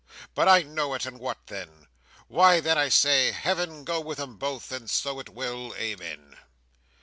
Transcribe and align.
But 0.33 0.47
I 0.49 0.63
know 0.63 0.95
it, 0.95 1.05
and 1.05 1.19
what 1.19 1.45
then! 1.45 1.85
Why, 2.27 2.59
then, 2.59 2.75
I 2.75 2.89
say, 2.89 3.29
Heaven 3.31 3.83
go 3.83 3.99
with 4.01 4.19
'em 4.19 4.35
both, 4.37 4.71
and 4.71 4.89
so 4.89 5.19
it 5.19 5.29
will! 5.29 5.75
Amen!" 5.77 6.37